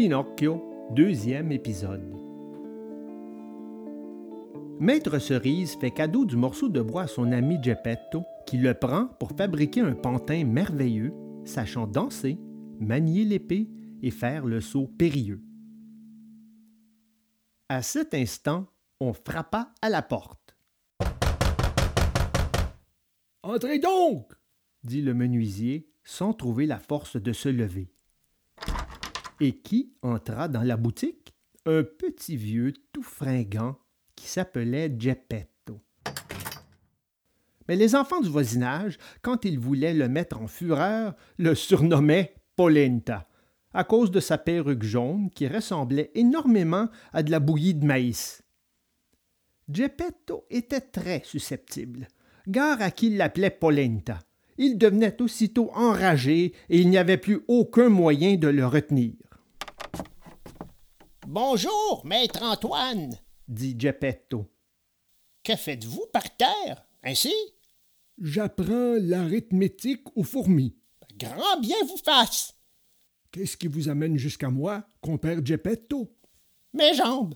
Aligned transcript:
Pinocchio, 0.00 0.62
deuxième 0.92 1.50
épisode. 1.50 2.14
Maître 4.78 5.18
Cerise 5.18 5.74
fait 5.74 5.90
cadeau 5.90 6.24
du 6.24 6.36
morceau 6.36 6.68
de 6.68 6.80
bois 6.80 7.02
à 7.02 7.06
son 7.08 7.32
ami 7.32 7.58
Geppetto, 7.60 8.22
qui 8.46 8.58
le 8.58 8.74
prend 8.74 9.08
pour 9.18 9.32
fabriquer 9.32 9.80
un 9.80 9.94
pantin 9.96 10.44
merveilleux, 10.44 11.12
sachant 11.44 11.88
danser, 11.88 12.38
manier 12.78 13.24
l'épée 13.24 13.68
et 14.00 14.12
faire 14.12 14.46
le 14.46 14.60
saut 14.60 14.86
périlleux. 14.86 15.42
À 17.68 17.82
cet 17.82 18.14
instant, 18.14 18.68
on 19.00 19.12
frappa 19.12 19.74
à 19.82 19.90
la 19.90 20.02
porte. 20.02 20.56
Entrez 23.42 23.80
donc, 23.80 24.32
dit 24.84 25.02
le 25.02 25.12
menuisier, 25.12 25.90
sans 26.04 26.34
trouver 26.34 26.66
la 26.66 26.78
force 26.78 27.20
de 27.20 27.32
se 27.32 27.48
lever. 27.48 27.90
Et 29.40 29.52
qui 29.52 29.92
entra 30.02 30.48
dans 30.48 30.62
la 30.62 30.76
boutique? 30.76 31.32
Un 31.64 31.84
petit 31.84 32.36
vieux 32.36 32.72
tout 32.92 33.04
fringant 33.04 33.76
qui 34.16 34.26
s'appelait 34.26 34.92
Geppetto. 34.98 35.80
Mais 37.68 37.76
les 37.76 37.94
enfants 37.94 38.20
du 38.20 38.28
voisinage, 38.28 38.98
quand 39.22 39.44
ils 39.44 39.58
voulaient 39.58 39.94
le 39.94 40.08
mettre 40.08 40.40
en 40.40 40.48
fureur, 40.48 41.14
le 41.36 41.54
surnommaient 41.54 42.34
Polenta, 42.56 43.28
à 43.72 43.84
cause 43.84 44.10
de 44.10 44.18
sa 44.18 44.38
perruque 44.38 44.82
jaune 44.82 45.30
qui 45.30 45.46
ressemblait 45.46 46.10
énormément 46.16 46.88
à 47.12 47.22
de 47.22 47.30
la 47.30 47.38
bouillie 47.38 47.74
de 47.74 47.86
maïs. 47.86 48.42
Geppetto 49.70 50.46
était 50.50 50.80
très 50.80 51.22
susceptible, 51.24 52.08
gare 52.48 52.82
à 52.82 52.90
qui 52.90 53.10
l'appelait 53.10 53.50
Polenta. 53.50 54.18
Il 54.56 54.78
devenait 54.78 55.22
aussitôt 55.22 55.70
enragé 55.74 56.54
et 56.70 56.80
il 56.80 56.90
n'y 56.90 56.98
avait 56.98 57.18
plus 57.18 57.42
aucun 57.46 57.88
moyen 57.88 58.34
de 58.34 58.48
le 58.48 58.66
retenir. 58.66 59.14
Bonjour, 61.30 62.00
maître 62.06 62.42
Antoine, 62.42 63.14
dit 63.46 63.76
Geppetto. 63.78 64.50
Que 65.44 65.56
faites-vous 65.56 66.06
par 66.10 66.34
terre, 66.34 66.86
ainsi? 67.02 67.34
J'apprends 68.16 68.96
l'arithmétique 68.98 70.06
aux 70.16 70.22
fourmis. 70.22 70.78
Grand 71.18 71.60
bien 71.60 71.76
vous 71.86 71.98
fasse. 71.98 72.54
Qu'est-ce 73.30 73.58
qui 73.58 73.66
vous 73.66 73.90
amène 73.90 74.16
jusqu'à 74.16 74.48
moi, 74.48 74.88
compère 75.02 75.44
Geppetto? 75.44 76.16
Mes 76.72 76.94
jambes. 76.94 77.34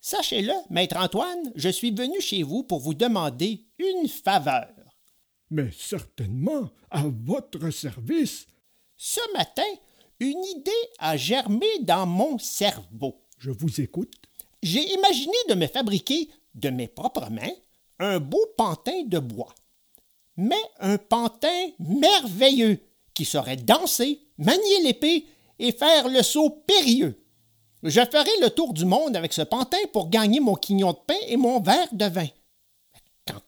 Sachez-le, 0.00 0.54
maître 0.70 0.96
Antoine, 0.96 1.52
je 1.56 1.68
suis 1.68 1.90
venu 1.90 2.18
chez 2.22 2.42
vous 2.42 2.62
pour 2.62 2.80
vous 2.80 2.94
demander 2.94 3.66
une 3.78 4.08
faveur. 4.08 4.72
Mais 5.50 5.70
certainement, 5.70 6.70
à 6.90 7.02
votre 7.06 7.68
service. 7.68 8.46
Ce 8.96 9.20
matin, 9.34 9.70
une 10.20 10.44
idée 10.44 10.70
a 10.98 11.16
germé 11.16 11.66
dans 11.80 12.06
mon 12.06 12.38
cerveau. 12.38 13.20
Je 13.38 13.50
vous 13.50 13.80
écoute. 13.80 14.12
J'ai 14.62 14.92
imaginé 14.92 15.36
de 15.48 15.54
me 15.54 15.66
fabriquer, 15.66 16.28
de 16.54 16.68
mes 16.68 16.88
propres 16.88 17.30
mains, 17.30 17.54
un 17.98 18.20
beau 18.20 18.44
pantin 18.56 19.04
de 19.04 19.18
bois. 19.18 19.54
Mais 20.36 20.62
un 20.78 20.98
pantin 20.98 21.70
merveilleux 21.78 22.78
qui 23.14 23.24
saurait 23.24 23.56
danser, 23.56 24.20
manier 24.36 24.82
l'épée 24.82 25.26
et 25.58 25.72
faire 25.72 26.08
le 26.08 26.22
saut 26.22 26.50
périlleux. 26.66 27.22
Je 27.82 28.00
ferai 28.00 28.30
le 28.42 28.50
tour 28.50 28.74
du 28.74 28.84
monde 28.84 29.16
avec 29.16 29.32
ce 29.32 29.42
pantin 29.42 29.78
pour 29.92 30.10
gagner 30.10 30.40
mon 30.40 30.54
quignon 30.54 30.92
de 30.92 30.98
pain 31.06 31.18
et 31.28 31.36
mon 31.38 31.60
verre 31.60 31.88
de 31.92 32.06
vin. 32.06 32.28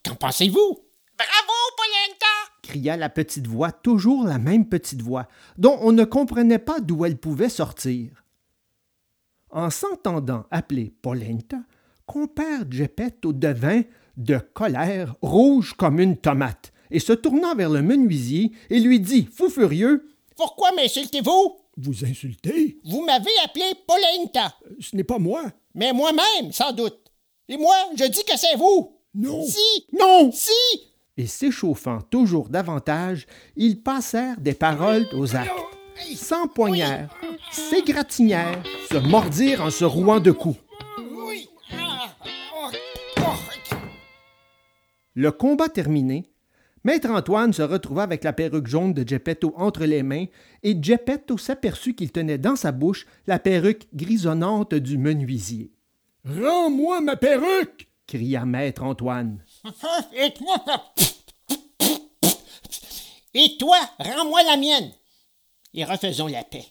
Qu'en 0.03 0.15
pensez-vous? 0.15 0.79
Bravo, 1.17 1.53
Polenta! 1.77 2.52
Cria 2.63 2.97
la 2.97 3.09
petite 3.09 3.45
voix, 3.45 3.71
toujours 3.71 4.23
la 4.23 4.39
même 4.39 4.67
petite 4.67 5.03
voix, 5.03 5.27
dont 5.59 5.77
on 5.81 5.91
ne 5.91 6.03
comprenait 6.03 6.57
pas 6.57 6.79
d'où 6.79 7.05
elle 7.05 7.17
pouvait 7.17 7.49
sortir. 7.49 8.23
En 9.51 9.69
s'entendant 9.69 10.45
appeler 10.49 10.91
Polenta, 11.03 11.59
compère 12.07 12.63
Geppetto 12.71 13.33
devint 13.33 13.83
de 14.17 14.37
colère 14.37 15.15
rouge 15.21 15.73
comme 15.73 15.99
une 15.99 16.17
tomate, 16.17 16.73
et 16.89 16.99
se 16.99 17.13
tournant 17.13 17.53
vers 17.53 17.69
le 17.69 17.83
menuisier, 17.83 18.51
et 18.71 18.79
lui 18.79 18.99
dit, 18.99 19.27
fou 19.31 19.49
furieux, 19.49 20.09
Pourquoi 20.35 20.71
m'insultez-vous? 20.75 21.57
Vous 21.77 22.05
insultez? 22.05 22.79
Vous 22.85 23.03
m'avez 23.05 23.31
appelé 23.43 23.65
Polenta. 23.87 24.55
Ce 24.79 24.95
n'est 24.95 25.03
pas 25.03 25.19
moi. 25.19 25.43
Mais 25.75 25.93
moi-même, 25.93 26.51
sans 26.51 26.71
doute. 26.71 27.11
Et 27.49 27.57
moi, 27.57 27.75
je 27.95 28.05
dis 28.05 28.23
que 28.23 28.37
c'est 28.37 28.55
vous. 28.55 28.99
Non. 29.13 29.43
Si! 29.43 29.85
Non! 29.91 30.31
Si! 30.31 30.51
Et 31.17 31.27
s'échauffant 31.27 32.01
toujours 32.01 32.49
davantage, 32.49 33.27
ils 33.55 33.81
passèrent 33.81 34.39
des 34.39 34.53
paroles 34.53 35.05
aux 35.13 35.35
actes. 35.35 35.51
S'empoignèrent, 36.15 37.13
s'égratignèrent, 37.51 38.63
se 38.89 38.97
mordirent 38.97 39.61
en 39.61 39.69
se 39.69 39.85
rouant 39.85 40.19
de 40.19 40.31
coups. 40.31 40.57
Oui! 41.15 41.47
Le 45.13 45.31
combat 45.31 45.69
terminé, 45.69 46.33
Maître 46.83 47.11
Antoine 47.11 47.53
se 47.53 47.61
retrouva 47.61 48.03
avec 48.03 48.23
la 48.23 48.33
perruque 48.33 48.67
jaune 48.67 48.93
de 48.93 49.07
Geppetto 49.07 49.53
entre 49.55 49.85
les 49.85 50.03
mains, 50.03 50.25
et 50.63 50.75
Geppetto 50.81 51.37
s'aperçut 51.37 51.93
qu'il 51.93 52.11
tenait 52.11 52.39
dans 52.39 52.55
sa 52.55 52.71
bouche 52.71 53.05
la 53.27 53.39
perruque 53.39 53.87
grisonnante 53.93 54.73
du 54.73 54.97
menuisier. 54.97 55.71
Rends-moi 56.25 57.01
ma 57.01 57.15
perruque! 57.15 57.87
cria 58.07 58.45
Maître 58.45 58.83
Antoine. 58.83 59.43
Et 63.33 63.57
toi, 63.57 63.77
rends-moi 63.99 64.43
la 64.43 64.57
mienne. 64.57 64.91
Et 65.73 65.85
refaisons 65.85 66.27
la 66.27 66.43
paix. 66.43 66.65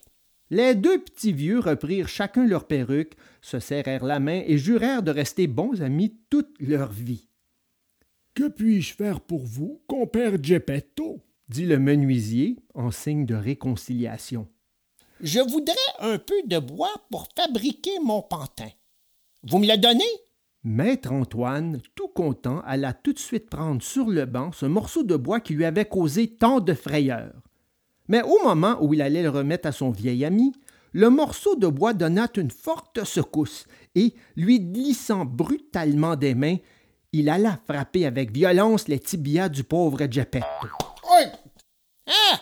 Les 0.50 0.75
deux 0.75 1.00
petits 1.00 1.32
vieux 1.32 1.58
reprirent 1.58 2.08
chacun 2.08 2.47
leur 2.47 2.66
perruque, 2.66 3.14
se 3.41 3.58
serrèrent 3.58 4.04
la 4.04 4.20
main 4.20 4.42
et 4.47 4.58
jurèrent 4.58 5.02
de 5.02 5.10
rester 5.10 5.47
bons 5.47 5.82
amis 5.82 6.14
toute 6.31 6.54
leur 6.60 6.92
vie. 6.92 7.26
Que 8.34 8.48
puis-je 8.48 8.94
faire 8.94 9.20
pour 9.20 9.44
vous, 9.44 9.82
compère 9.86 10.42
Geppetto? 10.42 11.20
dit 11.48 11.66
le 11.66 11.78
menuisier 11.78 12.56
en 12.75 12.91
signe 12.91 13.26
de 13.26 13.34
réconciliation. 13.34 14.48
Je 15.20 15.41
voudrais 15.41 15.75
un 16.00 16.19
peu 16.19 16.42
de 16.44 16.58
bois 16.58 16.94
pour 17.10 17.28
fabriquer 17.36 17.98
mon 18.02 18.22
pantin. 18.22 18.70
Vous 19.42 19.58
me 19.58 19.66
le 19.66 19.76
donnez? 19.76 20.04
Maître 20.65 21.11
Antoine, 21.11 21.81
tout 21.97 22.09
content, 22.09 22.62
alla 22.65 22.93
tout 22.93 23.12
de 23.12 23.19
suite 23.19 23.50
prendre 23.50 23.83
sur 23.83 24.06
le 24.06 24.27
banc 24.27 24.53
ce 24.53 24.65
morceau 24.65 25.03
de 25.03 25.17
bois 25.17 25.41
qui 25.41 25.55
lui 25.55 25.65
avait 25.65 25.87
causé 25.87 26.28
tant 26.28 26.61
de 26.61 26.73
frayeur. 26.73 27.33
Mais 28.06 28.23
au 28.23 28.45
moment 28.45 28.77
où 28.81 28.95
il 28.95 29.03
allait 29.03 29.25
le 29.25 29.31
remettre 29.31 29.67
à 29.67 29.73
son 29.73 29.91
vieil 29.91 30.25
ami, 30.25 30.53
le 30.93 31.11
morceau 31.11 31.56
de 31.56 31.67
bois 31.67 31.95
donna 31.95 32.28
une 32.37 32.50
forte 32.50 33.03
secousse 33.03 33.67
et, 33.97 34.15
lui 34.37 34.61
glissant 34.61 35.25
brutalement 35.25 36.15
des 36.15 36.34
mains, 36.34 36.59
il 37.12 37.29
alla 37.29 37.59
frapper 37.67 38.06
avec 38.06 38.31
violence 38.31 38.87
les 38.87 39.00
tibias 39.00 39.49
du 39.49 39.65
pauvre 39.65 40.06
Geppetto. 40.09 40.47
Ah! 42.06 42.41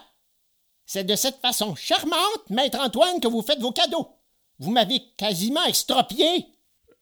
C'est 0.84 1.04
de 1.04 1.16
cette 1.16 1.40
façon 1.40 1.74
charmante, 1.74 2.50
maître 2.50 2.80
Antoine, 2.80 3.20
que 3.20 3.28
vous 3.28 3.42
faites 3.42 3.60
vos 3.60 3.72
cadeaux. 3.72 4.08
Vous 4.58 4.72
m'avez 4.72 5.00
quasiment 5.16 5.64
extropié. 5.64 6.46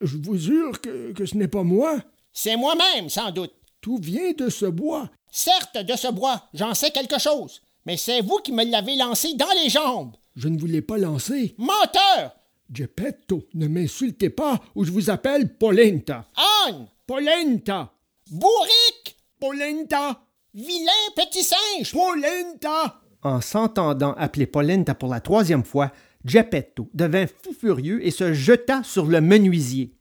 Je 0.01 0.17
vous 0.17 0.37
jure 0.37 0.81
que, 0.81 1.13
que 1.13 1.27
ce 1.27 1.37
n'est 1.37 1.49
pas 1.49 1.65
moi. 1.65 1.99
C'est 2.33 2.57
moi-même, 2.57 3.09
sans 3.09 3.31
doute. 3.33 3.53
Tout 3.81 3.99
vient 3.99 4.33
de 4.33 4.49
ce 4.49 4.67
bois. 4.67 5.11
Certes, 5.31 5.79
de 5.79 5.97
ce 5.97 6.11
bois, 6.11 6.43
j'en 6.55 6.75
sais 6.75 6.91
quelque 6.91 7.19
chose, 7.19 7.61
mais 7.85 7.97
c'est 7.97 8.23
vous 8.23 8.39
qui 8.39 8.53
me 8.53 8.65
l'avez 8.65 8.97
lancé 8.97 9.35
dans 9.35 9.51
les 9.63 9.69
jambes. 9.69 10.17
Je 10.37 10.49
ne 10.49 10.59
vous 10.59 10.67
l'ai 10.67 10.83
pas 10.83 10.99
lancé. 10.99 11.55
Menteur! 11.59 12.33
Geppetto, 12.73 13.45
ne 13.55 13.67
m'insultez 13.67 14.31
pas 14.31 14.61
ou 14.75 14.85
je 14.85 14.93
vous 14.93 15.11
appelle 15.11 15.57
Polenta. 15.57 16.27
Âne! 16.67 16.87
Polenta! 17.07 17.93
Bourrique! 18.31 19.17
Polenta! 19.41 20.21
Vilain 20.55 20.93
petit 21.17 21.43
singe! 21.43 21.93
Polenta! 21.93 23.01
En 23.23 23.41
s'entendant 23.41 24.13
appeler 24.15 24.47
Polenta 24.47 24.95
pour 24.95 25.09
la 25.09 25.21
troisième 25.21 25.65
fois, 25.65 25.91
Geppetto 26.29 26.91
devint 26.93 27.27
fou 27.27 27.55
furieux 27.59 28.07
et 28.07 28.11
se 28.11 28.35
jeta 28.35 28.83
sur 28.83 29.07
le 29.07 29.23
menuisier. 29.23 29.95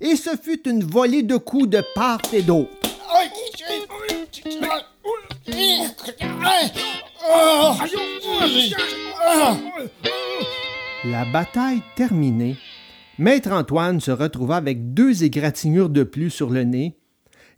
Et 0.00 0.14
ce 0.16 0.36
fut 0.36 0.68
une 0.68 0.84
volée 0.84 1.22
de 1.22 1.38
coups 1.38 1.70
de 1.70 1.82
part 1.94 2.20
et 2.34 2.42
d'autre. 2.42 2.70
La 11.04 11.24
bataille 11.24 11.80
terminée, 11.96 12.56
Maître 13.18 13.52
Antoine 13.52 14.00
se 14.00 14.10
retrouva 14.10 14.56
avec 14.56 14.92
deux 14.92 15.24
égratignures 15.24 15.88
de 15.88 16.02
plus 16.02 16.30
sur 16.30 16.50
le 16.50 16.64
nez 16.64 16.98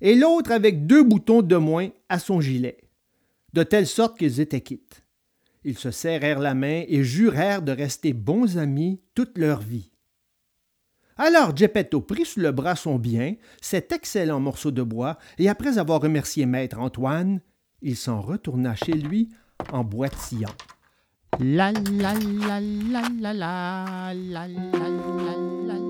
et 0.00 0.14
l'autre 0.14 0.52
avec 0.52 0.86
deux 0.86 1.02
boutons 1.02 1.42
de 1.42 1.56
moins 1.56 1.88
à 2.08 2.20
son 2.20 2.40
gilet, 2.40 2.78
de 3.54 3.64
telle 3.64 3.88
sorte 3.88 4.16
qu'ils 4.16 4.38
étaient 4.38 4.60
quittes. 4.60 5.02
Ils 5.64 5.78
se 5.78 5.90
serrèrent 5.90 6.38
la 6.38 6.54
main 6.54 6.84
et 6.88 7.04
jurèrent 7.04 7.62
de 7.62 7.72
rester 7.72 8.12
bons 8.12 8.58
amis 8.58 9.00
toute 9.14 9.38
leur 9.38 9.60
vie. 9.60 9.90
Alors 11.16 11.56
Geppetto 11.56 12.00
prit 12.00 12.24
sous 12.24 12.40
le 12.40 12.52
bras 12.52 12.76
son 12.76 12.96
bien, 12.96 13.34
cet 13.60 13.90
excellent 13.90 14.38
morceau 14.38 14.70
de 14.70 14.82
bois, 14.82 15.18
et 15.38 15.48
après 15.48 15.78
avoir 15.78 16.00
remercié 16.00 16.46
maître 16.46 16.78
Antoine, 16.78 17.40
il 17.82 17.96
s'en 17.96 18.20
retourna 18.20 18.76
chez 18.76 18.92
lui 18.92 19.28
en 19.72 19.82
boitillant. 19.82 20.54
La 21.40 21.72
la 21.72 22.14
la 22.14 22.60
la 22.60 22.60
la 22.60 23.08
la 23.10 23.32
la 23.32 24.14
la 24.14 24.46
la 24.46 24.46
la 24.46 25.74
la 25.74 25.87